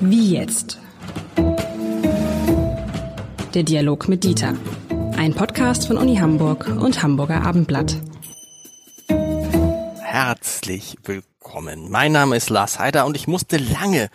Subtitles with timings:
[0.00, 0.78] Wie jetzt?
[3.54, 4.54] Der Dialog mit Dieter.
[5.16, 7.96] Ein Podcast von Uni Hamburg und Hamburger Abendblatt.
[10.00, 11.90] Herzlich willkommen.
[11.90, 14.10] Mein Name ist Lars Heider und ich musste lange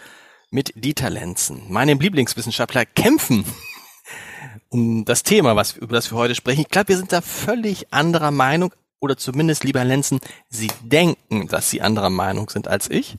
[0.52, 3.46] mit Dieter Lenzen, meinem Lieblingswissenschaftler, kämpfen
[4.70, 6.62] um das Thema, was, über das wir heute sprechen.
[6.62, 10.20] Ich glaube, wir sind da völlig anderer Meinung, oder zumindest, lieber Lenzen,
[10.50, 13.18] Sie denken, dass Sie anderer Meinung sind als ich,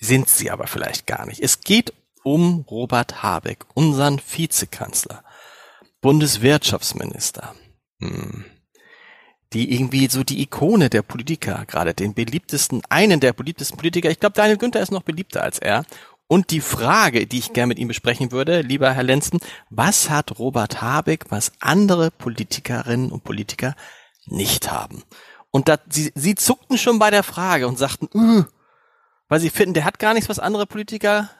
[0.00, 1.40] sind Sie aber vielleicht gar nicht.
[1.40, 1.92] Es geht
[2.24, 5.24] um Robert Habeck, unseren Vizekanzler,
[6.00, 7.54] Bundeswirtschaftsminister,
[8.00, 8.44] hm.
[9.52, 14.10] die irgendwie so die Ikone der Politiker, gerade den beliebtesten, einen der beliebtesten Politiker.
[14.10, 15.84] Ich glaube, Daniel Günther ist noch beliebter als er.
[16.28, 20.38] Und die Frage, die ich gerne mit ihm besprechen würde, lieber Herr Lenzen, was hat
[20.38, 23.74] Robert Habeck, was andere Politikerinnen und Politiker
[24.26, 25.02] nicht haben?
[25.50, 28.44] Und da, sie, sie zuckten schon bei der Frage und sagten, uh,
[29.28, 31.30] weil sie finden, der hat gar nichts, was andere Politiker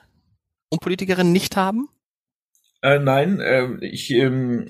[0.68, 1.88] und Politikerinnen nicht haben?
[2.84, 4.66] Äh, nein, äh, ich ähm,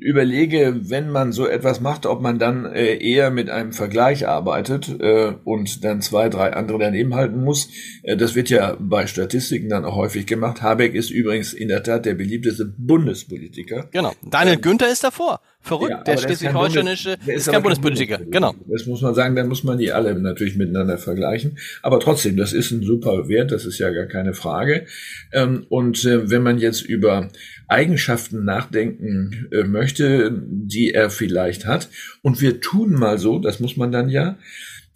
[0.00, 4.88] überlege, wenn man so etwas macht, ob man dann äh, eher mit einem Vergleich arbeitet
[5.00, 7.68] äh, und dann zwei, drei andere daneben halten muss.
[8.04, 10.62] Äh, das wird ja bei Statistiken dann auch häufig gemacht.
[10.62, 13.88] Habeck ist übrigens in der Tat der beliebteste Bundespolitiker.
[13.92, 14.14] Genau.
[14.22, 15.42] Daniel ähm, Günther ist davor.
[15.66, 18.18] Verrückt, ja, der schleswig-holsteinische ist, ist kein Bundespolitiker.
[18.18, 18.54] Genau.
[18.68, 21.58] Das muss man sagen, da muss man die alle natürlich miteinander vergleichen.
[21.82, 24.86] Aber trotzdem, das ist ein super Wert, das ist ja gar keine Frage.
[25.32, 27.30] Ähm, und äh, wenn man jetzt über
[27.66, 31.88] Eigenschaften nachdenken äh, möchte, die er vielleicht hat,
[32.22, 34.38] und wir tun mal so, das muss man dann ja,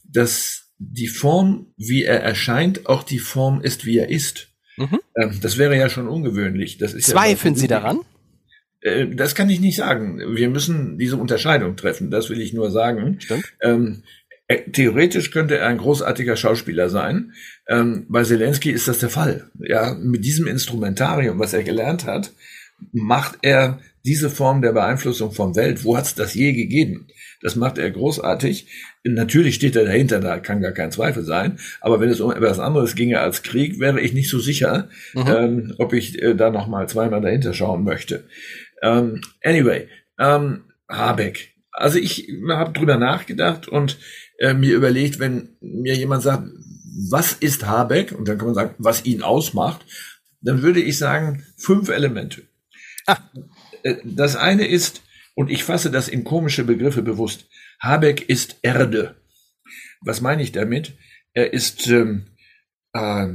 [0.05, 4.49] dass die Form, wie er erscheint, auch die Form ist, wie er ist.
[4.77, 5.01] Mhm.
[5.17, 6.79] Ähm, das wäre ja schon ungewöhnlich.
[6.79, 8.01] Das ist Zweifeln ja Sie daran?
[8.81, 10.21] Äh, das kann ich nicht sagen.
[10.35, 12.11] Wir müssen diese Unterscheidung treffen.
[12.11, 13.19] Das will ich nur sagen.
[13.61, 14.03] Ähm,
[14.49, 17.33] äh, theoretisch könnte er ein großartiger Schauspieler sein.
[17.69, 19.51] Ähm, bei Zelensky ist das der Fall.
[19.61, 22.33] Ja, mit diesem Instrumentarium, was er gelernt hat,
[22.93, 25.85] macht er diese Form der Beeinflussung von Welt.
[25.85, 27.07] Wo hat es das je gegeben?
[27.43, 28.67] Das macht er großartig.
[29.05, 31.59] Natürlich steht er dahinter, da kann gar kein Zweifel sein.
[31.81, 35.25] Aber wenn es um etwas anderes ginge als Krieg, wäre ich nicht so sicher, mhm.
[35.27, 38.25] ähm, ob ich äh, da noch mal zweimal dahinter schauen möchte.
[38.83, 41.55] Ähm, anyway, ähm, Habeck.
[41.73, 43.99] Also ich habe drüber nachgedacht und
[44.39, 46.49] äh, mir überlegt, wenn mir jemand sagt,
[47.11, 48.13] was ist Habeck?
[48.13, 49.85] Und dann kann man sagen, was ihn ausmacht.
[50.43, 52.43] Dann würde ich sagen, fünf Elemente.
[53.07, 53.19] Ah.
[53.83, 55.03] Äh, das eine ist,
[55.35, 57.49] und ich fasse das in komische Begriffe bewusst,
[57.81, 59.17] Habeck ist Erde.
[60.03, 60.93] Was meine ich damit?
[61.33, 62.27] Er ist ähm,
[62.93, 63.29] äh,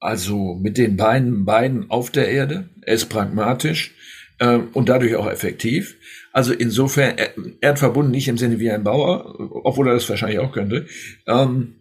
[0.00, 2.68] also mit den Beinen, Beinen auf der Erde.
[2.82, 3.94] Er ist pragmatisch
[4.38, 5.96] äh, und dadurch auch effektiv.
[6.32, 7.30] Also insofern er,
[7.60, 10.86] erdverbunden nicht im Sinne wie ein Bauer, obwohl er das wahrscheinlich auch könnte.
[11.26, 11.76] Ähm,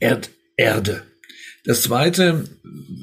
[0.00, 1.02] Erd, Erde.
[1.64, 2.44] Das zweite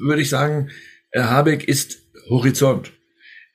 [0.00, 0.70] würde ich sagen,
[1.14, 2.92] Habeck ist Horizont.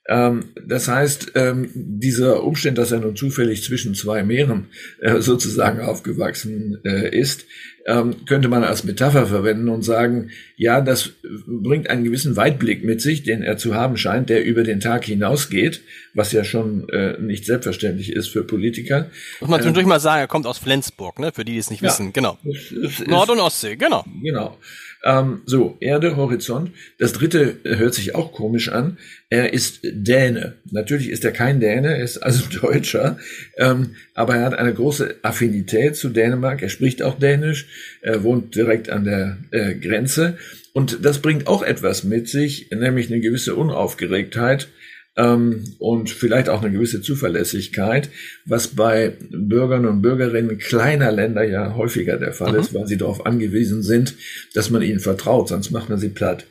[0.07, 4.67] Ähm, das heißt, ähm, dieser Umstand, dass er nun zufällig zwischen zwei Meeren
[5.01, 7.45] äh, sozusagen aufgewachsen äh, ist,
[7.85, 11.11] ähm, könnte man als Metapher verwenden und sagen, ja, das
[11.45, 15.05] bringt einen gewissen Weitblick mit sich, den er zu haben scheint, der über den Tag
[15.05, 15.81] hinausgeht,
[16.13, 19.09] was ja schon äh, nicht selbstverständlich ist für Politiker.
[19.41, 21.31] Muss man zwischendurch mal sagen, er kommt aus Flensburg, ne?
[21.33, 22.13] für die, die es nicht ja, wissen.
[22.13, 22.37] Genau.
[22.45, 24.05] Es, es, Nord- und Ostsee, genau.
[24.21, 24.57] Genau.
[25.05, 26.71] Ähm, so, Erde, Horizont.
[26.97, 28.97] Das dritte hört sich auch komisch an.
[29.29, 30.55] Er ist Däne.
[30.71, 33.17] Natürlich ist er kein Däne, er ist also Deutscher,
[33.57, 36.61] ähm, aber er hat eine große Affinität zu Dänemark.
[36.61, 37.67] Er spricht auch Dänisch,
[38.01, 40.37] er wohnt direkt an der äh, Grenze.
[40.73, 44.69] Und das bringt auch etwas mit sich, nämlich eine gewisse Unaufgeregtheit
[45.15, 48.09] ähm, und vielleicht auch eine gewisse Zuverlässigkeit,
[48.45, 52.59] was bei Bürgern und Bürgerinnen kleiner Länder ja häufiger der Fall mhm.
[52.59, 54.15] ist, weil sie darauf angewiesen sind,
[54.53, 56.45] dass man ihnen vertraut, sonst macht man sie platt.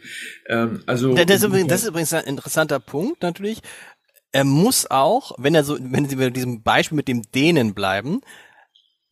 [0.48, 3.58] Ähm, also das ist, übrigens, das ist übrigens ein interessanter Punkt natürlich.
[4.30, 8.22] Er muss auch, wenn er so, wenn Sie bei diesem Beispiel mit dem Dänen bleiben,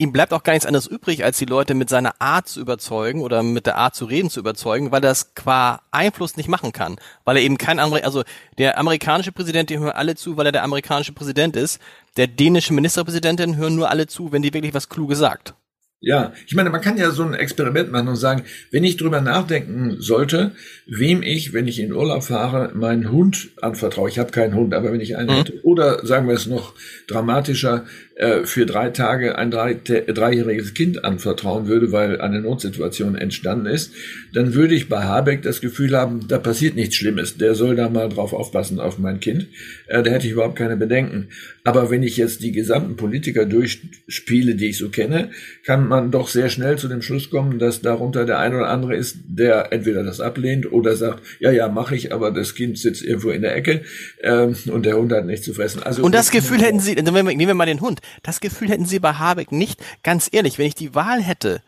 [0.00, 3.20] ihm bleibt auch gar nichts anderes übrig, als die Leute mit seiner Art zu überzeugen
[3.20, 6.72] oder mit der Art zu reden zu überzeugen, weil er das qua Einfluss nicht machen
[6.72, 6.96] kann.
[7.24, 8.24] Weil er eben kein Amerikaner, also
[8.56, 11.80] der amerikanische Präsident, die hören alle zu, weil er der amerikanische Präsident ist.
[12.16, 15.54] Der dänische Ministerpräsidentin hören nur alle zu, wenn die wirklich was Kluges sagt.
[16.02, 19.20] Ja, ich meine, man kann ja so ein Experiment machen und sagen, wenn ich drüber
[19.20, 20.52] nachdenken sollte,
[20.86, 24.08] wem ich, wenn ich in Urlaub fahre, meinen Hund anvertraue.
[24.08, 25.34] Ich habe keinen Hund, aber wenn ich einen mhm.
[25.34, 26.74] hätte, oder sagen wir es noch
[27.06, 27.84] dramatischer,
[28.20, 33.92] äh, für drei Tage ein drei, dreijähriges Kind anvertrauen würde, weil eine Notsituation entstanden ist,
[34.34, 37.38] dann würde ich bei Habeck das Gefühl haben, da passiert nichts Schlimmes.
[37.38, 39.48] Der soll da mal drauf aufpassen auf mein Kind.
[39.86, 41.28] Äh, da hätte ich überhaupt keine Bedenken.
[41.64, 45.30] Aber wenn ich jetzt die gesamten Politiker durchspiele, die ich so kenne,
[45.64, 48.96] kann man doch sehr schnell zu dem Schluss kommen, dass darunter der ein oder andere
[48.96, 53.02] ist, der entweder das ablehnt oder sagt, ja, ja, mache ich, aber das Kind sitzt
[53.02, 53.82] irgendwo in der Ecke
[54.22, 55.82] ähm, und der Hund hat nichts zu fressen.
[55.82, 59.00] Also und das Gefühl hätten Sie, nehmen wir mal den Hund, das Gefühl hätten Sie
[59.00, 61.62] bei Habeck nicht, ganz ehrlich, wenn ich die Wahl hätte,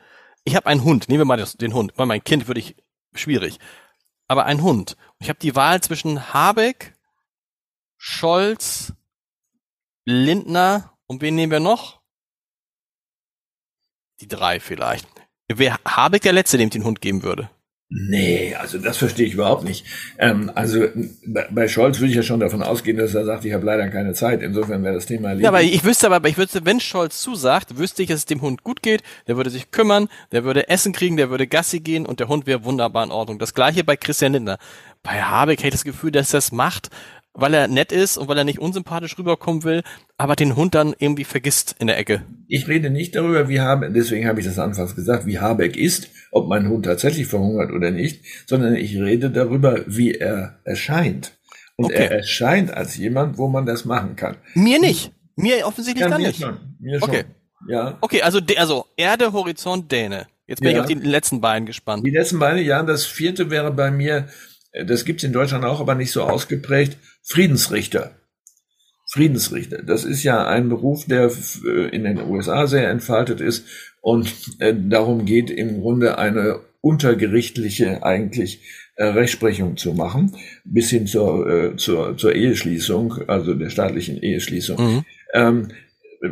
[0.44, 2.76] ich habe einen Hund, nehmen wir mal den Hund, weil mein Kind würde ich,
[3.14, 3.58] schwierig,
[4.28, 4.96] aber ein Hund.
[5.18, 6.94] Ich habe die Wahl zwischen Habeck,
[7.98, 8.94] Scholz,
[10.04, 12.01] Lindner und wen nehmen wir noch?
[14.22, 15.06] Die drei vielleicht.
[15.52, 17.50] Wer Habeck der Letzte, dem den Hund geben würde?
[17.94, 19.84] Nee, also das verstehe ich überhaupt nicht.
[20.18, 20.86] Ähm, also
[21.50, 24.14] bei Scholz würde ich ja schon davon ausgehen, dass er sagt, ich habe leider keine
[24.14, 24.40] Zeit.
[24.40, 25.44] Insofern wäre das Thema erledigt.
[25.44, 28.40] Ja, aber ich wüsste aber, ich wüsste, wenn Scholz zusagt, wüsste ich, dass es dem
[28.40, 32.06] Hund gut geht, der würde sich kümmern, der würde Essen kriegen, der würde Gassi gehen
[32.06, 33.38] und der Hund wäre wunderbar in Ordnung.
[33.38, 34.56] Das gleiche bei Christian Lindner.
[35.02, 36.88] Bei Habeck hätte ich das Gefühl, dass er das macht,
[37.34, 39.82] weil er nett ist und weil er nicht unsympathisch rüberkommen will,
[40.16, 42.22] aber den Hund dann irgendwie vergisst in der Ecke.
[42.48, 46.08] Ich rede nicht darüber, wie Habeck, deswegen habe ich das anfangs gesagt, wie Habeck ist,
[46.30, 51.32] ob mein Hund tatsächlich verhungert oder nicht, sondern ich rede darüber, wie er erscheint.
[51.76, 52.04] Und okay.
[52.04, 54.36] er erscheint als jemand, wo man das machen kann.
[54.54, 55.12] Mir nicht.
[55.36, 56.40] Mir offensichtlich ja, gar mir nicht.
[56.40, 56.58] Schon.
[56.78, 57.08] Mir schon.
[57.08, 57.24] Okay.
[57.68, 57.96] Ja.
[58.00, 60.26] Okay, also, also Erde, Horizont, Däne.
[60.46, 60.76] Jetzt bin ja.
[60.76, 62.04] ich auf die letzten beiden gespannt.
[62.04, 62.82] Die letzten beiden, ja.
[62.82, 64.28] Das vierte wäre bei mir,
[64.86, 68.12] das gibt's in Deutschland auch, aber nicht so ausgeprägt, Friedensrichter.
[69.12, 69.82] Friedensrichter.
[69.82, 71.30] Das ist ja ein Beruf, der
[71.66, 73.66] äh, in den USA sehr entfaltet ist
[74.00, 78.62] und äh, darum geht im Grunde eine untergerichtliche eigentlich
[78.96, 80.34] äh, Rechtsprechung zu machen,
[80.64, 84.78] bis hin zur, zur, zur Eheschließung, also der staatlichen Eheschließung.
[84.78, 85.04] Mhm.
[85.34, 85.68] Ähm,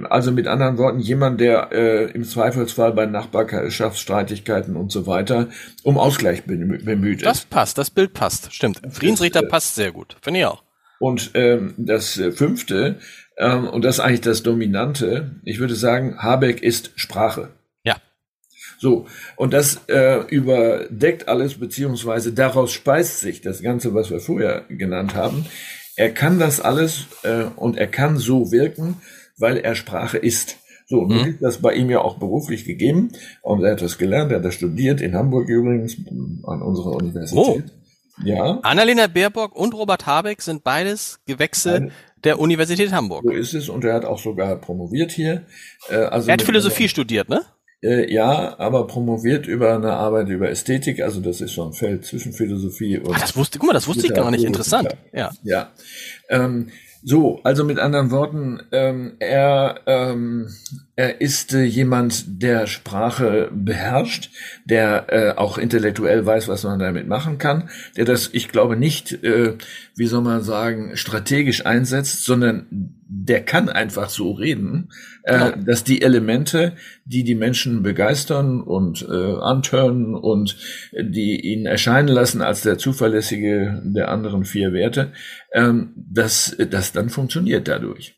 [0.08, 5.48] also mit anderen Worten, jemand, der äh, im Zweifelsfall bei Nachbarschaftsstreitigkeiten und so weiter
[5.82, 7.26] um Ausgleich bemüht ist.
[7.26, 8.81] Das passt, das Bild passt, stimmt.
[8.90, 10.62] Friedensrichter passt sehr gut, finde ich auch.
[11.00, 13.00] Und ähm, das äh, fünfte,
[13.38, 17.48] ähm, und das ist eigentlich das Dominante, ich würde sagen, Habeck ist Sprache.
[17.84, 17.96] Ja.
[18.78, 19.06] So,
[19.37, 25.14] und das äh, überdeckt alles, beziehungsweise daraus speist sich das Ganze, was wir vorher genannt
[25.14, 25.46] haben.
[25.96, 28.96] Er kann das alles äh, und er kann so wirken,
[29.40, 30.58] weil er Sprache ist.
[30.87, 31.28] So, nun mhm.
[31.31, 34.44] ist das bei ihm ja auch beruflich gegeben und er hat das gelernt, er hat
[34.44, 35.96] das studiert, in Hamburg übrigens,
[36.42, 37.38] an unserer Universität.
[37.38, 37.60] Oh.
[38.25, 38.58] Ja.
[38.62, 41.92] Annalena Baerbock und Robert Habeck sind beides Gewächse Ein,
[42.25, 43.22] der Universität Hamburg.
[43.25, 45.46] So ist es und er hat auch sogar promoviert hier.
[45.88, 47.42] Äh, also er hat Philosophie einer, studiert, ne?
[47.82, 52.04] Äh, ja, aber promoviert über eine Arbeit über Ästhetik, also das ist so ein Feld
[52.04, 53.14] zwischen Philosophie und.
[53.14, 54.44] Ach, das wusste, guck mal, das wusste ich gar nicht.
[54.44, 54.88] Interessant.
[55.12, 55.31] Ja.
[55.42, 55.70] Ja.
[56.28, 56.70] Ähm,
[57.02, 60.49] so, also mit anderen Worten, ähm, er, ähm,
[60.97, 64.31] er ist äh, jemand, der Sprache beherrscht,
[64.67, 69.25] der äh, auch intellektuell weiß, was man damit machen kann, der das, ich glaube, nicht,
[69.25, 69.56] äh,
[69.97, 74.90] wie soll man sagen, strategisch einsetzt, sondern der kann einfach so reden,
[75.25, 76.75] äh, dass die Elemente,
[77.05, 80.56] die die Menschen begeistern und äh, antören und
[80.93, 85.12] die ihn erscheinen lassen als der zuverlässige der anderen vier Werte,
[85.52, 88.14] ähm, dass das dann funktioniert dadurch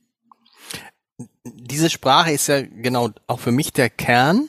[1.45, 4.49] diese Sprache ist ja genau auch für mich der Kern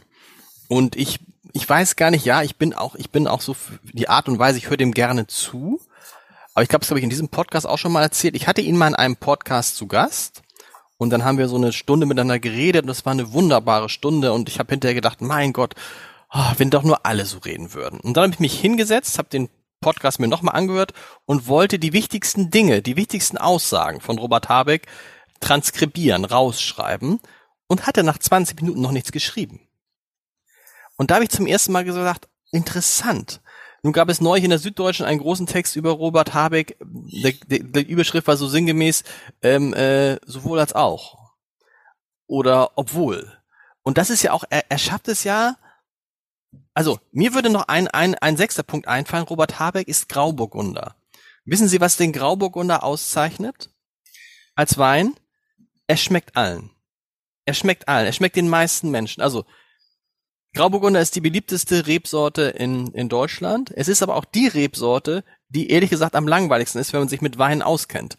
[0.68, 1.20] und ich
[1.56, 4.40] ich weiß gar nicht, ja, ich bin auch ich bin auch so die Art und
[4.40, 5.80] Weise, ich höre dem gerne zu.
[6.54, 8.36] Aber ich glaube, das habe ich in diesem Podcast auch schon mal erzählt.
[8.36, 10.42] Ich hatte ihn mal in einem Podcast zu Gast
[10.98, 14.34] und dann haben wir so eine Stunde miteinander geredet und das war eine wunderbare Stunde
[14.34, 15.74] und ich habe hinterher gedacht, mein Gott,
[16.32, 18.00] oh, wenn doch nur alle so reden würden.
[18.00, 19.50] Und dann habe ich mich hingesetzt, habe den
[19.82, 20.94] Podcast mir nochmal angehört
[21.26, 24.88] und wollte die wichtigsten Dinge, die wichtigsten Aussagen von Robert Habeck
[25.40, 27.20] transkribieren, rausschreiben
[27.68, 29.60] und hatte nach 20 Minuten noch nichts geschrieben.
[30.96, 33.42] Und da habe ich zum ersten Mal gesagt, interessant.
[33.84, 36.78] Nun gab es neulich in der Süddeutschen einen großen Text über Robert Habeck.
[36.82, 39.04] Der, der Überschrift war so sinngemäß
[39.42, 41.34] ähm, äh, sowohl als auch
[42.26, 43.38] oder obwohl.
[43.84, 45.58] Und das ist ja auch, er, er schafft es ja.
[46.74, 49.26] Also mir würde noch ein, ein, ein sechster Punkt einfallen.
[49.26, 50.96] Robert Habeck ist Grauburgunder.
[51.46, 53.70] Wissen Sie, was den Grauburgunder auszeichnet?
[54.56, 55.16] Als Wein?
[55.88, 56.72] er schmeckt allen.
[57.46, 58.06] Er schmeckt allen.
[58.06, 59.22] Er schmeckt den meisten Menschen.
[59.22, 59.46] Also
[60.54, 63.72] Grauburgunder ist die beliebteste Rebsorte in, in Deutschland.
[63.76, 67.22] Es ist aber auch die Rebsorte, die ehrlich gesagt am langweiligsten ist, wenn man sich
[67.22, 68.18] mit Wein auskennt.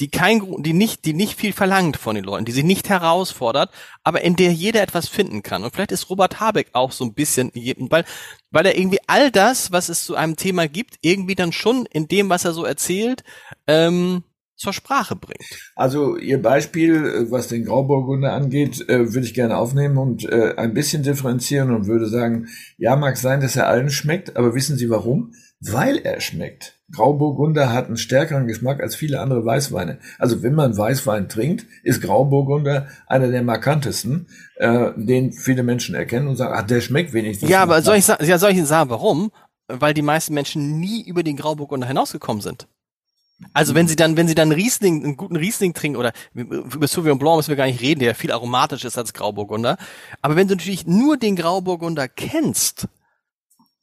[0.00, 3.70] Die kein, die nicht, die nicht viel verlangt von den Leuten, die sie nicht herausfordert,
[4.02, 5.64] aber in der jeder etwas finden kann.
[5.64, 8.04] Und vielleicht ist Robert Habeck auch so ein bisschen, weil,
[8.50, 12.08] weil er irgendwie all das, was es zu einem Thema gibt, irgendwie dann schon in
[12.08, 13.22] dem, was er so erzählt,
[13.66, 14.24] ähm,
[14.62, 15.44] zur Sprache bringt.
[15.76, 20.54] Also Ihr Beispiel, äh, was den Grauburgunder angeht, äh, würde ich gerne aufnehmen und äh,
[20.56, 22.46] ein bisschen differenzieren und würde sagen,
[22.78, 25.32] ja, mag sein, dass er allen schmeckt, aber wissen Sie warum?
[25.60, 26.78] Weil er schmeckt.
[26.92, 29.98] Grauburgunder hat einen stärkeren Geschmack als viele andere Weißweine.
[30.18, 36.28] Also wenn man Weißwein trinkt, ist Grauburgunder einer der markantesten, äh, den viele Menschen erkennen
[36.28, 37.48] und sagen, ach, der schmeckt wenigstens.
[37.48, 39.32] Ja, aber soll ich, ja, soll ich Ihnen sagen, warum?
[39.68, 42.68] Weil die meisten Menschen nie über den Grauburgunder hinausgekommen sind.
[43.52, 47.18] Also wenn sie dann, wenn sie dann Riesling, einen guten Riesling trinken oder über Sauvignon
[47.18, 49.76] Blanc müssen wir gar nicht reden, der viel aromatischer ist als Grauburgunder.
[50.20, 52.88] Aber wenn du natürlich nur den Grauburgunder kennst,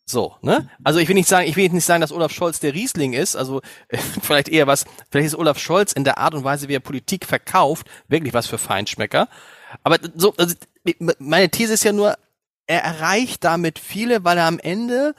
[0.10, 0.68] so, ne?
[0.84, 3.36] Also ich will nicht sagen, ich will nicht sagen, dass Olaf Scholz der Riesling ist,
[3.36, 6.74] also äh, vielleicht eher was, vielleicht ist Olaf Scholz in der Art und Weise, wie
[6.74, 9.30] er Politik verkauft, wirklich was für Feinschmecker.
[9.84, 10.56] Aber so, also
[11.20, 12.18] meine These ist ja nur,
[12.66, 15.14] er erreicht damit viele, weil er am Ende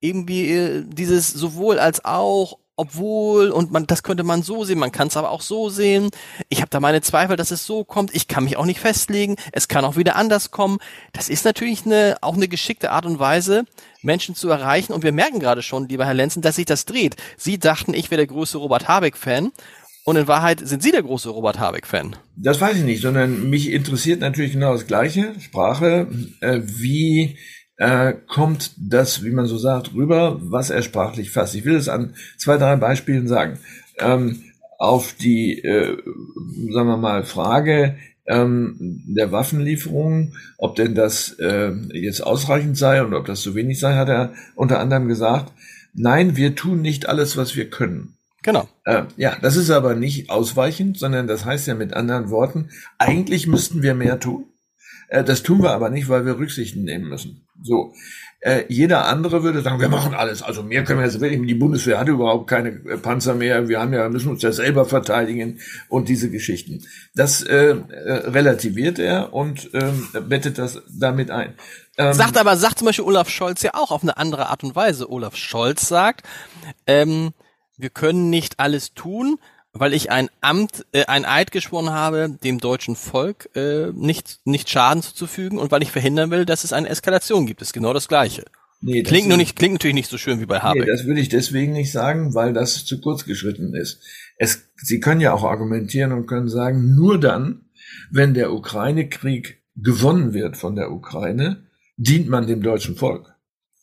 [0.00, 4.92] irgendwie äh, dieses sowohl als auch obwohl und man das könnte man so sehen, man
[4.92, 6.10] kann es aber auch so sehen.
[6.48, 8.14] Ich habe da meine Zweifel, dass es so kommt.
[8.14, 9.36] Ich kann mich auch nicht festlegen.
[9.52, 10.78] Es kann auch wieder anders kommen.
[11.12, 13.64] Das ist natürlich eine auch eine geschickte Art und Weise,
[14.02, 14.92] Menschen zu erreichen.
[14.92, 17.16] Und wir merken gerade schon, lieber Herr Lenzen, dass sich das dreht.
[17.36, 19.52] Sie dachten, ich wäre der größte Robert Habeck-Fan.
[20.06, 22.16] Und in Wahrheit sind Sie der große Robert Habeck-Fan.
[22.36, 25.34] Das weiß ich nicht, sondern mich interessiert natürlich genau das Gleiche.
[25.40, 26.08] Sprache,
[26.40, 27.38] äh, wie
[27.76, 31.54] äh, kommt das, wie man so sagt, rüber, was er sprachlich fasst.
[31.54, 33.58] Ich will es an zwei, drei Beispielen sagen.
[33.98, 34.42] Ähm,
[34.78, 35.96] auf die, äh,
[36.72, 43.14] sagen wir mal, Frage ähm, der Waffenlieferung, ob denn das äh, jetzt ausreichend sei und
[43.14, 45.52] ob das zu wenig sei, hat er unter anderem gesagt,
[45.94, 48.16] nein, wir tun nicht alles, was wir können.
[48.42, 48.68] Genau.
[48.84, 53.46] Äh, ja, das ist aber nicht ausweichend, sondern das heißt ja mit anderen Worten, eigentlich
[53.46, 54.46] müssten wir mehr tun.
[55.08, 57.46] Äh, das tun wir aber nicht, weil wir Rücksichten nehmen müssen.
[57.62, 57.94] So.
[58.40, 60.42] Äh, jeder andere würde sagen, wir machen alles.
[60.42, 61.40] Also mehr können wir jetzt wirklich.
[61.46, 63.68] Die Bundeswehr hat überhaupt keine äh, Panzer mehr.
[63.68, 66.84] Wir haben ja, müssen uns ja selber verteidigen und diese Geschichten.
[67.14, 67.74] Das äh,
[68.26, 71.54] relativiert er und ähm, bettet das damit ein.
[71.96, 74.76] Ähm, sagt aber, sagt zum Beispiel Olaf Scholz ja auch auf eine andere Art und
[74.76, 75.10] Weise.
[75.10, 76.26] Olaf Scholz sagt,
[76.86, 77.32] ähm,
[77.78, 79.38] wir können nicht alles tun,
[79.74, 84.70] weil ich ein Amt, äh, ein Eid geschworen habe, dem deutschen Volk äh, nicht, nicht
[84.70, 87.60] Schaden zuzufügen und weil ich verhindern will, dass es eine Eskalation gibt.
[87.60, 88.44] Das ist genau das Gleiche.
[88.80, 90.84] Nee, das klingt nur nicht, klingt natürlich nicht so schön wie bei Habeck.
[90.84, 94.00] Nee, das würde ich deswegen nicht sagen, weil das zu kurz geschritten ist.
[94.36, 97.62] Es, Sie können ja auch argumentieren und können sagen, nur dann,
[98.10, 101.64] wenn der Ukraine-Krieg gewonnen wird von der Ukraine,
[101.96, 103.34] dient man dem deutschen Volk.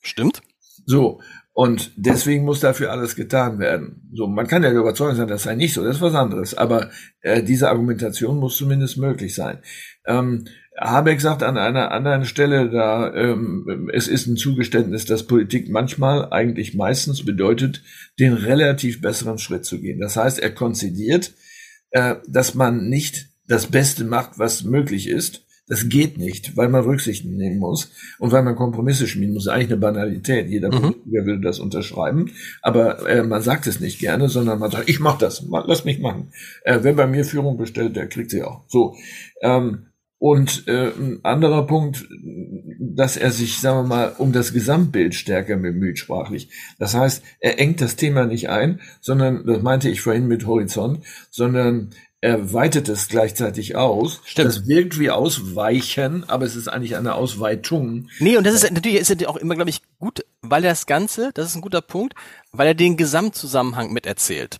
[0.01, 0.41] Stimmt.
[0.85, 1.21] So,
[1.53, 4.09] und deswegen muss dafür alles getan werden.
[4.13, 6.53] So, man kann ja überzeugt sein, das sei nicht so, das ist was anderes.
[6.53, 6.89] Aber
[7.21, 9.59] äh, diese Argumentation muss zumindest möglich sein.
[10.05, 10.45] Ähm,
[10.79, 16.31] Habeck sagt an einer anderen Stelle, da ähm, es ist ein Zugeständnis, dass Politik manchmal,
[16.31, 17.83] eigentlich meistens bedeutet,
[18.17, 19.99] den relativ besseren Schritt zu gehen.
[19.99, 21.33] Das heißt, er konzidiert,
[21.89, 26.83] äh, dass man nicht das Beste macht, was möglich ist, das geht nicht, weil man
[26.83, 29.47] Rücksichten nehmen muss und weil man Kompromisse schmieden muss.
[29.47, 30.49] Eigentlich eine Banalität.
[30.49, 30.95] Jeder mhm.
[31.05, 32.29] will das unterschreiben,
[32.61, 35.99] aber äh, man sagt es nicht gerne, sondern man sagt, ich mach das, lass mich
[35.99, 36.33] machen.
[36.65, 38.65] Äh, wer bei mir Führung bestellt, der kriegt sie auch.
[38.67, 38.97] So.
[39.41, 39.85] Ähm,
[40.17, 42.05] und äh, ein anderer Punkt,
[42.77, 46.49] dass er sich, sagen wir mal, um das Gesamtbild stärker bemüht, sprachlich.
[46.79, 50.99] Das heißt, er engt das Thema nicht ein, sondern, das meinte ich vorhin mit Horizont,
[51.29, 54.21] sondern er weitet es gleichzeitig aus.
[54.25, 54.47] Stimmt.
[54.47, 58.09] Das wirkt wie Ausweichen, aber es ist eigentlich eine Ausweitung.
[58.19, 60.85] Nee, und das ist natürlich ist er auch immer, glaube ich, gut, weil er das
[60.85, 62.13] Ganze, das ist ein guter Punkt,
[62.51, 64.59] weil er den Gesamtzusammenhang miterzählt.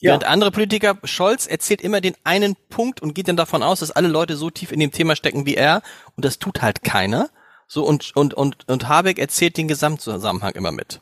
[0.00, 0.10] Ja.
[0.10, 3.92] Während andere Politiker, Scholz erzählt immer den einen Punkt und geht dann davon aus, dass
[3.92, 5.82] alle Leute so tief in dem Thema stecken wie er
[6.16, 7.30] und das tut halt keiner.
[7.68, 11.00] So und und und und Habeck erzählt den Gesamtzusammenhang immer mit.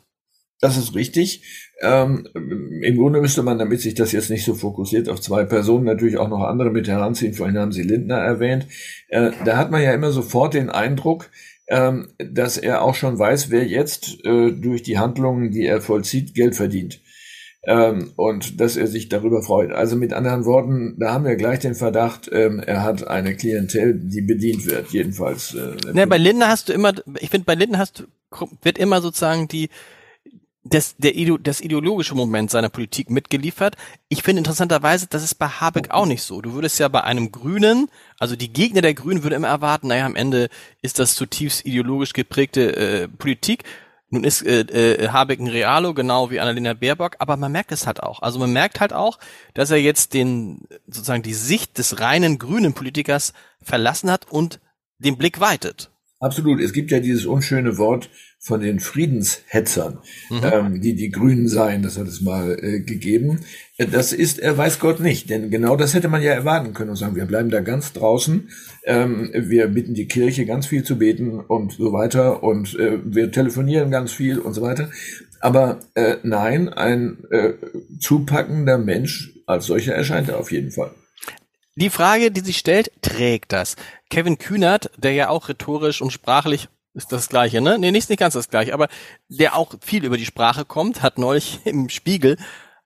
[0.60, 1.42] Das ist richtig.
[1.80, 5.84] Ähm, Im Grunde müsste man, damit sich das jetzt nicht so fokussiert auf zwei Personen,
[5.84, 7.34] natürlich auch noch andere mit heranziehen.
[7.34, 8.66] Vorhin haben Sie Lindner erwähnt.
[9.08, 11.30] Äh, da hat man ja immer sofort den Eindruck,
[11.68, 16.34] ähm, dass er auch schon weiß, wer jetzt äh, durch die Handlungen, die er vollzieht,
[16.34, 17.00] Geld verdient.
[17.66, 19.72] Ähm, und dass er sich darüber freut.
[19.72, 23.98] Also mit anderen Worten, da haben wir gleich den Verdacht, ähm, er hat eine Klientel,
[23.98, 25.54] die bedient wird, jedenfalls.
[25.54, 28.04] Äh, ne, bei Lindner hast du immer, ich finde, bei Lindner hast
[28.62, 29.70] wird immer sozusagen die
[30.64, 33.76] das, der, das ideologische Moment seiner Politik mitgeliefert.
[34.08, 36.40] Ich finde interessanterweise, das ist bei Habeck auch nicht so.
[36.40, 40.06] Du würdest ja bei einem Grünen, also die Gegner der Grünen würden immer erwarten, naja,
[40.06, 40.48] am Ende
[40.80, 43.64] ist das zutiefst ideologisch geprägte äh, Politik.
[44.08, 47.86] Nun ist äh, äh, Habeck ein Realo, genau wie Annalena Baerbock, aber man merkt es
[47.86, 48.22] halt auch.
[48.22, 49.18] Also man merkt halt auch,
[49.52, 54.60] dass er jetzt den, sozusagen die Sicht des reinen grünen Politikers verlassen hat und
[54.98, 55.90] den Blick weitet.
[56.24, 56.58] Absolut.
[56.58, 59.98] Es gibt ja dieses unschöne Wort von den Friedenshetzern,
[60.30, 60.40] mhm.
[60.42, 63.40] ähm, die die Grünen seien, das hat es mal äh, gegeben.
[63.76, 66.90] Äh, das ist, er weiß Gott nicht, denn genau das hätte man ja erwarten können
[66.90, 68.48] und sagen, wir bleiben da ganz draußen,
[68.84, 73.30] ähm, wir bitten die Kirche ganz viel zu beten und so weiter und äh, wir
[73.30, 74.88] telefonieren ganz viel und so weiter.
[75.40, 77.52] Aber äh, nein, ein äh,
[78.00, 80.90] zupackender Mensch als solcher erscheint er auf jeden Fall.
[81.76, 83.74] Die Frage, die sich stellt, trägt das?
[84.08, 87.78] Kevin Kühnert, der ja auch rhetorisch und sprachlich ist das Gleiche, ne?
[87.78, 88.88] Nee, nicht, nicht ganz das Gleiche, aber
[89.28, 92.36] der auch viel über die Sprache kommt, hat neulich im Spiegel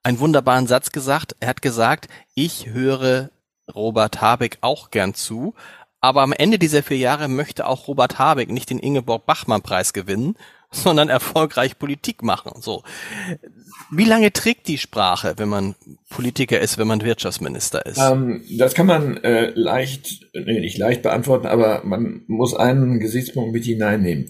[0.02, 1.36] einen wunderbaren Satz gesagt.
[1.40, 3.30] Er hat gesagt, ich höre
[3.74, 5.54] Robert Habeck auch gern zu,
[6.00, 9.92] aber am Ende dieser vier Jahre möchte auch Robert Habeck nicht den Ingeborg Bachmann Preis
[9.92, 10.36] gewinnen,
[10.70, 12.60] sondern erfolgreich Politik machen.
[12.60, 12.82] So.
[13.90, 15.74] Wie lange trägt die Sprache, wenn man
[16.10, 17.98] Politiker ist, wenn man Wirtschaftsminister ist?
[17.98, 23.52] Ähm, das kann man äh, leicht, nee, nicht leicht beantworten, aber man muss einen Gesichtspunkt
[23.52, 24.28] mit hineinnehmen.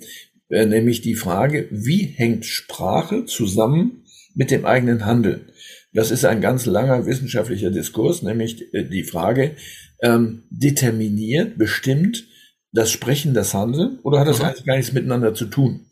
[0.49, 4.04] Äh, nämlich die Frage, wie hängt Sprache zusammen
[4.35, 5.50] mit dem eigenen Handeln?
[5.92, 9.57] Das ist ein ganz langer wissenschaftlicher Diskurs, nämlich äh, die Frage,
[10.00, 12.25] ähm, determiniert, bestimmt
[12.73, 14.45] das Sprechen das Handeln oder hat das mhm.
[14.45, 15.87] eigentlich gar nichts miteinander zu tun?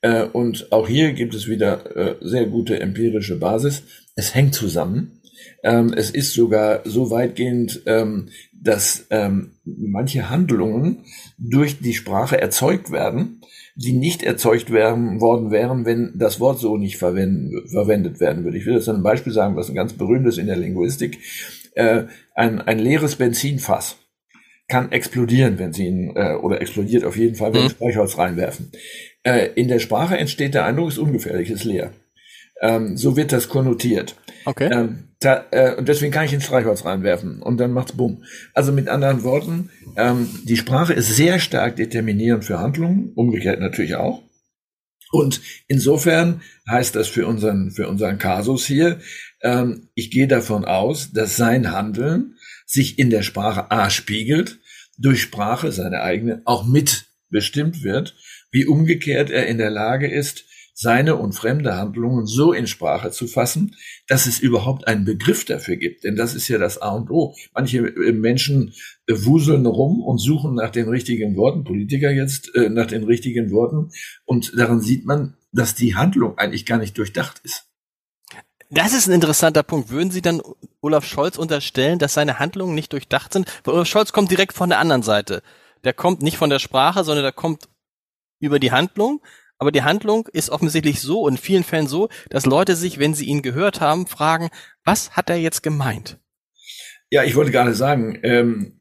[0.00, 3.82] Äh, und auch hier gibt es wieder äh, sehr gute empirische Basis.
[4.14, 5.20] Es hängt zusammen.
[5.62, 11.04] Ähm, es ist sogar so weitgehend, ähm, dass ähm, manche Handlungen
[11.36, 13.40] durch die Sprache erzeugt werden,
[13.76, 18.58] die nicht erzeugt werden, worden wären, wenn das Wort so nicht verwendet werden würde.
[18.58, 21.18] Ich will jetzt ein Beispiel sagen, was ein ganz berühmtes in der Linguistik.
[21.74, 23.96] Äh, ein, ein leeres Benzinfass
[24.66, 27.76] kann explodieren, wenn Sie ihn, äh, oder explodiert auf jeden Fall, wenn Sie mhm.
[27.76, 28.70] Streichholz reinwerfen.
[29.22, 31.92] Äh, in der Sprache entsteht der Eindruck, es ist ungefährlich, ist leer.
[32.60, 34.16] Ähm, so wird das konnotiert.
[34.44, 34.70] Okay.
[34.72, 38.24] Ähm, da, äh, und deswegen kann ich ein Streichholz reinwerfen und dann macht's bumm.
[38.54, 43.96] Also mit anderen Worten, ähm, die Sprache ist sehr stark determinierend für Handlungen, umgekehrt natürlich
[43.96, 44.22] auch.
[45.10, 49.00] Und insofern heißt das für unseren, für unseren Kasus hier,
[49.42, 54.58] ähm, ich gehe davon aus, dass sein Handeln sich in der Sprache A spiegelt,
[54.98, 58.14] durch Sprache, seine eigene, auch mitbestimmt wird
[58.50, 60.44] wie umgekehrt er in der Lage ist,
[60.80, 63.74] seine und fremde Handlungen so in Sprache zu fassen,
[64.06, 66.04] dass es überhaupt einen Begriff dafür gibt.
[66.04, 67.34] Denn das ist ja das A und O.
[67.52, 68.72] Manche äh, Menschen
[69.08, 73.50] äh, wuseln rum und suchen nach den richtigen Worten, Politiker jetzt äh, nach den richtigen
[73.50, 73.90] Worten.
[74.24, 77.64] Und daran sieht man, dass die Handlung eigentlich gar nicht durchdacht ist.
[78.70, 79.90] Das ist ein interessanter Punkt.
[79.90, 80.42] Würden Sie dann
[80.80, 83.50] Olaf Scholz unterstellen, dass seine Handlungen nicht durchdacht sind?
[83.64, 85.42] Weil Olaf Scholz kommt direkt von der anderen Seite.
[85.82, 87.68] Der kommt nicht von der Sprache, sondern der kommt
[88.40, 89.20] über die Handlung,
[89.58, 93.26] aber die Handlung ist offensichtlich so in vielen Fällen so, dass Leute sich, wenn sie
[93.26, 94.50] ihn gehört haben, fragen,
[94.84, 96.18] was hat er jetzt gemeint?
[97.10, 98.72] Ja, ich wollte gerade sagen, ähm,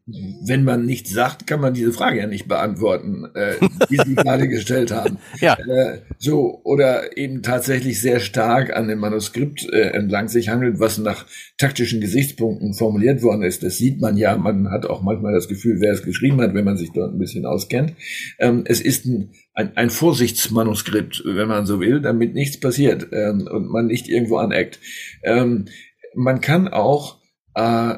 [0.46, 3.54] wenn man nichts sagt, kann man diese Frage ja nicht beantworten, äh,
[3.90, 5.18] die Sie gerade gestellt haben.
[5.40, 5.54] Ja.
[5.54, 10.98] Äh, so, oder eben tatsächlich sehr stark an dem Manuskript äh, entlang sich handelt, was
[10.98, 11.26] nach
[11.58, 13.64] taktischen Gesichtspunkten formuliert worden ist.
[13.64, 16.66] Das sieht man ja, man hat auch manchmal das Gefühl, wer es geschrieben hat, wenn
[16.66, 17.94] man sich dort ein bisschen auskennt.
[18.40, 23.48] Ähm, es ist ein, ein, ein Vorsichtsmanuskript, wenn man so will, damit nichts passiert ähm,
[23.50, 24.82] und man nicht irgendwo aneckt.
[25.24, 25.66] Ähm,
[26.14, 27.22] man kann auch
[27.56, 27.96] äh,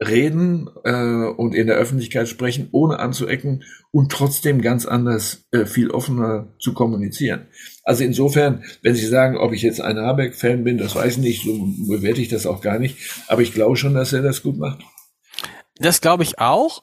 [0.00, 5.90] reden äh, und in der Öffentlichkeit sprechen, ohne anzuecken und trotzdem ganz anders, äh, viel
[5.90, 7.48] offener zu kommunizieren.
[7.82, 11.44] Also insofern, wenn Sie sagen, ob ich jetzt ein Habeck-Fan bin, das weiß ich nicht,
[11.44, 11.52] so
[11.88, 14.82] bewerte ich das auch gar nicht, aber ich glaube schon, dass er das gut macht.
[15.78, 16.82] Das glaube ich auch.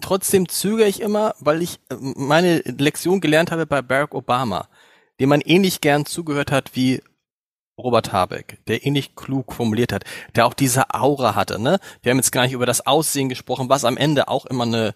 [0.00, 4.68] Trotzdem zögere ich immer, weil ich äh, meine Lektion gelernt habe bei Barack Obama,
[5.20, 7.02] dem man ähnlich gern zugehört hat wie
[7.82, 11.78] Robert Habeck, der ähnlich klug formuliert hat, der auch diese Aura hatte, ne?
[12.02, 14.94] Wir haben jetzt gar nicht über das Aussehen gesprochen, was am Ende auch immer eine,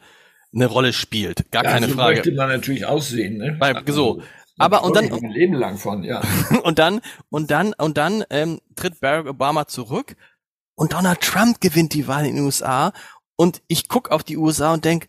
[0.55, 1.51] eine Rolle spielt.
[1.51, 2.17] Gar ja, keine so Frage.
[2.17, 3.59] möchte man natürlich aussehen, ne?
[3.59, 3.65] So.
[3.65, 4.23] Also,
[4.59, 6.23] aber und dann ein Leben lang von, ja.
[6.63, 10.17] und dann und dann und dann ähm, tritt Barack Obama zurück
[10.75, 12.93] und Donald Trump gewinnt die Wahl in den USA
[13.37, 15.09] und ich guck auf die USA und denk,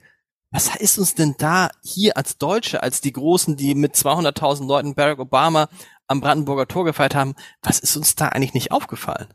[0.52, 4.96] was ist uns denn da hier als Deutsche, als die Großen, die mit 200.000 Leuten
[4.96, 5.70] Barack Obama
[6.08, 9.28] am Brandenburger Tor gefeiert haben, was ist uns da eigentlich nicht aufgefallen?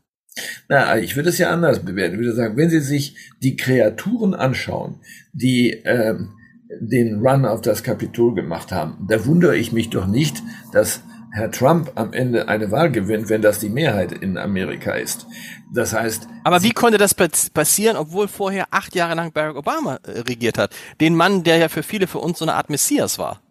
[0.67, 2.15] Na, ich würde es ja anders bewerten.
[2.15, 4.99] Ich würde sagen, wenn Sie sich die Kreaturen anschauen,
[5.31, 6.33] die ähm,
[6.79, 11.51] den Run auf das Kapitol gemacht haben, da wundere ich mich doch nicht, dass Herr
[11.51, 15.25] Trump am Ende eine Wahl gewinnt, wenn das die Mehrheit in Amerika ist.
[15.73, 16.27] Das heißt.
[16.43, 20.75] Aber wie konnte das passieren, obwohl vorher acht Jahre lang Barack Obama äh, regiert hat?
[21.01, 23.42] Den Mann, der ja für viele für uns so eine Art Messias war.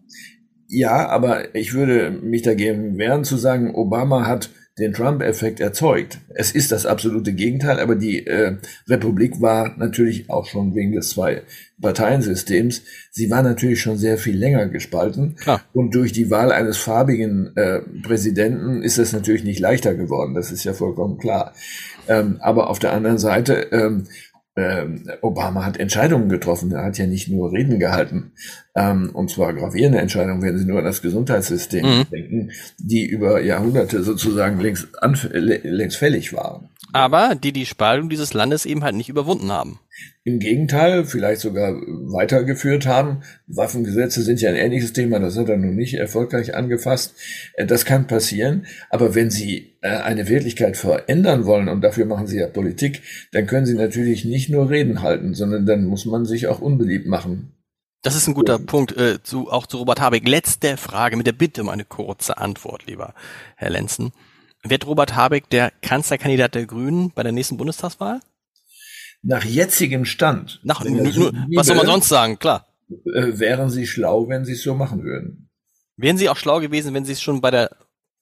[0.73, 6.17] Ja, aber ich würde mich dagegen wehren zu sagen, Obama hat den Trump-Effekt erzeugt.
[6.29, 8.57] Es ist das absolute Gegenteil, aber die äh,
[8.89, 12.81] Republik war natürlich auch schon wegen des Zwei-Parteien-Systems,
[13.11, 15.35] sie war natürlich schon sehr viel länger gespalten.
[15.35, 15.61] Klar.
[15.73, 20.51] Und durch die Wahl eines farbigen äh, Präsidenten ist es natürlich nicht leichter geworden, das
[20.51, 21.53] ist ja vollkommen klar.
[22.07, 24.07] Ähm, aber auf der anderen Seite ähm,
[24.55, 26.71] ähm, Obama hat Entscheidungen getroffen.
[26.71, 28.33] Er hat ja nicht nur Reden gehalten,
[28.75, 32.09] ähm, und zwar gravierende Entscheidungen, wenn Sie nur an das Gesundheitssystem mhm.
[32.11, 34.87] denken, die über Jahrhunderte sozusagen längst,
[35.41, 36.69] längst fällig waren.
[36.91, 39.79] Aber die die Spaltung dieses Landes eben halt nicht überwunden haben.
[40.23, 43.23] Im Gegenteil, vielleicht sogar weitergeführt haben.
[43.47, 47.13] Waffengesetze sind ja ein ähnliches Thema, das hat er nun nicht erfolgreich angefasst.
[47.53, 52.27] Äh, das kann passieren, aber wenn Sie äh, eine Wirklichkeit verändern wollen, und dafür machen
[52.27, 56.25] Sie ja Politik, dann können Sie natürlich nicht nur Reden halten, sondern dann muss man
[56.25, 57.53] sich auch unbeliebt machen.
[58.03, 58.59] Das ist ein guter.
[58.59, 60.27] Punkt, äh, zu, auch zu Robert Habeck.
[60.27, 63.13] Letzte Frage mit der Bitte um eine kurze Antwort, lieber
[63.55, 64.11] Herr Lenzen.
[64.61, 68.19] Wird Robert Habeck der Kanzlerkandidat der Grünen bei der nächsten Bundestagswahl?
[69.21, 70.59] Nach jetzigem Stand.
[70.63, 72.67] Nach, nur, was soll man sonst sagen, klar.
[72.89, 75.49] Äh, wären Sie schlau, wenn Sie es so machen würden.
[75.95, 77.71] Wären Sie auch schlau gewesen, wenn Sie es schon bei der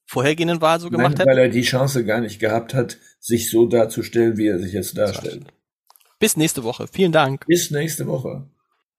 [0.05, 1.29] vorhergehenden Wahl so gemacht hätten?
[1.29, 4.95] Weil er die Chance gar nicht gehabt hat, sich so darzustellen, wie er sich jetzt
[4.95, 5.45] darstellt.
[6.19, 6.87] Bis nächste Woche.
[6.87, 7.47] Vielen Dank.
[7.47, 8.47] Bis nächste Woche.